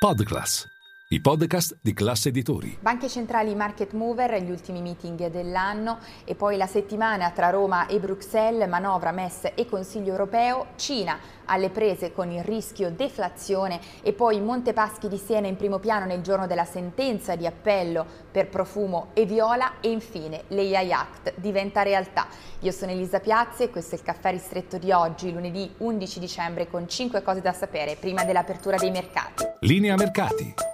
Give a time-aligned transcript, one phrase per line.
[0.00, 0.79] Podcast.
[1.12, 2.78] I podcast di classe editori.
[2.80, 7.98] Banche centrali market mover, gli ultimi meeting dell'anno e poi la settimana tra Roma e
[7.98, 14.40] Bruxelles, manovra MES e Consiglio europeo, Cina alle prese con il rischio deflazione e poi
[14.40, 19.24] Montepaschi di Siena in primo piano nel giorno della sentenza di appello per Profumo e
[19.24, 22.28] Viola e infine l'AI Act diventa realtà.
[22.60, 26.68] Io sono Elisa Piazzi e questo è il caffè ristretto di oggi, lunedì 11 dicembre
[26.68, 29.44] con 5 cose da sapere prima dell'apertura dei mercati.
[29.62, 30.69] Linea mercati.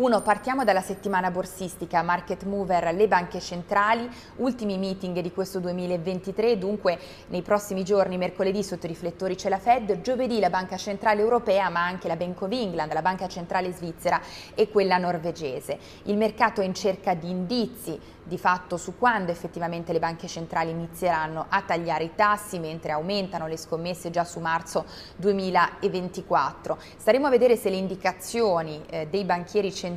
[0.00, 0.22] 1.
[0.22, 6.98] Partiamo dalla settimana borsistica, market mover, le banche centrali, ultimi meeting di questo 2023, dunque
[7.26, 11.68] nei prossimi giorni, mercoledì sotto i riflettori c'è la Fed, giovedì la Banca Centrale Europea,
[11.68, 14.18] ma anche la Bank of England, la Banca Centrale Svizzera
[14.54, 15.78] e quella norvegese.
[16.04, 20.70] Il mercato è in cerca di indizi di fatto su quando effettivamente le banche centrali
[20.70, 26.78] inizieranno a tagliare i tassi mentre aumentano le scommesse già su marzo 2024.
[26.96, 29.88] Staremo a vedere se le indicazioni eh, dei banchieri centrali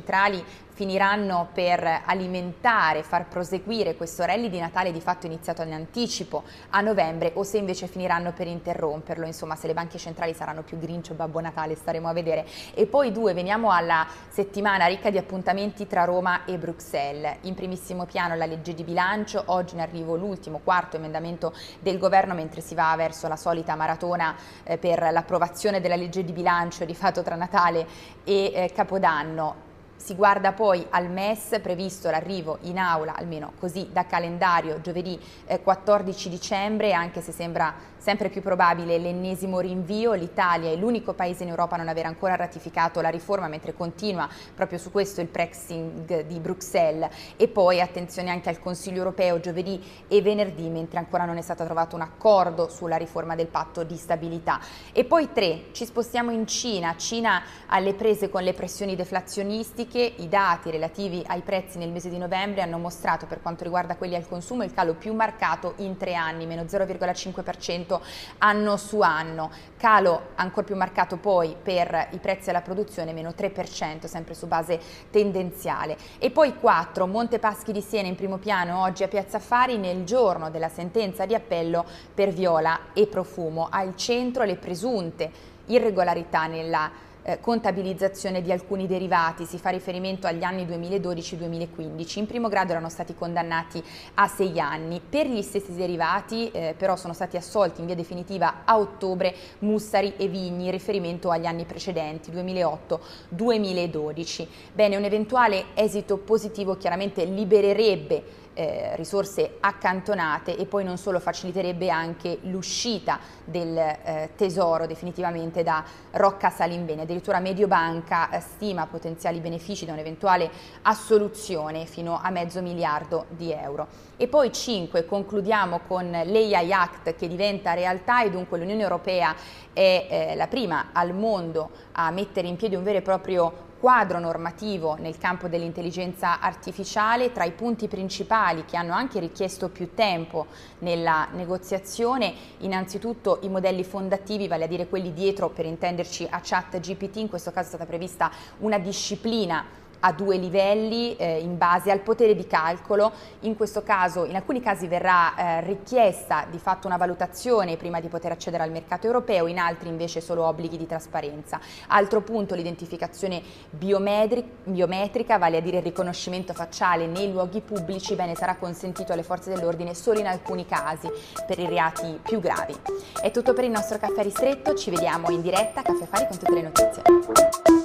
[0.74, 6.80] finiranno per alimentare, far proseguire questo rally di Natale di fatto iniziato in anticipo a
[6.80, 11.10] novembre o se invece finiranno per interromperlo, insomma se le banche centrali saranno più Grinch
[11.12, 12.44] o Babbo Natale staremo a vedere.
[12.74, 17.36] E poi due, veniamo alla settimana ricca di appuntamenti tra Roma e Bruxelles.
[17.42, 22.34] In primissimo piano la legge di bilancio, oggi in arrivo l'ultimo, quarto emendamento del governo
[22.34, 26.94] mentre si va verso la solita maratona eh, per l'approvazione della legge di bilancio di
[26.96, 27.86] fatto tra Natale
[28.24, 29.72] e eh, Capodanno.
[29.96, 35.62] Si guarda poi al MES, previsto l'arrivo in aula, almeno così da calendario, giovedì eh,
[35.62, 40.12] 14 dicembre, anche se sembra sempre più probabile l'ennesimo rinvio.
[40.12, 44.28] L'Italia è l'unico paese in Europa a non aver ancora ratificato la riforma, mentre continua
[44.54, 47.08] proprio su questo il prexing di Bruxelles.
[47.36, 51.64] E poi attenzione anche al Consiglio europeo giovedì e venerdì, mentre ancora non è stato
[51.64, 54.60] trovato un accordo sulla riforma del patto di stabilità.
[54.92, 56.96] E poi tre, ci spostiamo in Cina.
[56.98, 62.08] Cina alle prese con le pressioni deflazionistiche statistiche, i dati relativi ai prezzi nel mese
[62.08, 65.96] di novembre hanno mostrato per quanto riguarda quelli al consumo il calo più marcato in
[65.96, 68.00] tre anni, meno 0,5%
[68.38, 69.50] anno su anno.
[69.76, 74.80] Calo ancora più marcato poi per i prezzi alla produzione, meno 3%, sempre su base
[75.10, 75.96] tendenziale.
[76.18, 80.50] E poi 4, Montepaschi di Siena in primo piano oggi a Piazza Affari nel giorno
[80.50, 83.68] della sentenza di appello per Viola e Profumo.
[83.70, 90.42] Al centro le presunte irregolarità nella eh, contabilizzazione di alcuni derivati, si fa riferimento agli
[90.42, 92.18] anni 2012-2015.
[92.18, 93.82] In primo grado erano stati condannati
[94.14, 95.00] a sei anni.
[95.00, 100.14] Per gli stessi derivati eh, però sono stati assolti in via definitiva a ottobre Mussari
[100.16, 104.46] e Vigni riferimento agli anni precedenti, 2008-2012.
[104.72, 111.90] Bene, un eventuale esito positivo chiaramente libererebbe eh, risorse accantonate e poi non solo faciliterebbe
[111.90, 117.02] anche l'uscita del eh, tesoro definitivamente da Rocca Salimbene.
[117.02, 120.50] Addirittura Mediobanca eh, stima potenziali benefici da un'eventuale
[120.82, 123.86] assoluzione fino a mezzo miliardo di euro.
[124.16, 129.34] E poi 5, concludiamo con l'AI Act che diventa realtà e dunque l'Unione Europea
[129.72, 134.18] è eh, la prima al mondo a mettere in piedi un vero e proprio quadro
[134.18, 140.46] normativo nel campo dell'intelligenza artificiale, tra i punti principali che hanno anche richiesto più tempo
[140.78, 146.80] nella negoziazione, innanzitutto i modelli fondativi, vale a dire quelli dietro per intenderci a chat
[146.80, 148.30] GPT, in questo caso è stata prevista
[148.60, 149.66] una disciplina
[150.04, 153.12] a due livelli eh, in base al potere di calcolo.
[153.40, 158.08] In questo caso, in alcuni casi verrà eh, richiesta di fatto una valutazione prima di
[158.08, 161.58] poter accedere al mercato europeo, in altri invece solo obblighi di trasparenza.
[161.88, 168.56] Altro punto, l'identificazione biometrica, vale a dire il riconoscimento facciale nei luoghi pubblici, bene, sarà
[168.56, 171.10] consentito alle forze dell'ordine solo in alcuni casi
[171.46, 172.74] per i reati più gravi.
[173.20, 176.38] È tutto per il nostro caffè ristretto, ci vediamo in diretta a Caffè Fari con
[176.38, 177.83] tutte le notizie.